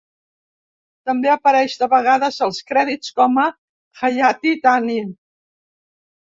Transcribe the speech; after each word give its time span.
També 1.09 1.29
apareix 1.33 1.75
de 1.81 1.87
vegades 1.91 2.39
als 2.45 2.63
crèdits 2.71 3.13
com 3.19 3.37
a 3.45 3.45
Hayati 4.01 4.55
Tani. 4.65 4.97